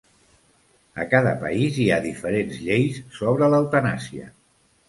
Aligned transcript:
A 1.03 1.05
cada 1.11 1.33
país 1.43 1.77
hi 1.83 1.87
ha 1.97 2.01
diferents 2.07 2.57
lleis 2.71 2.99
sobre 3.19 3.51
l'eutanàsia. 3.55 4.31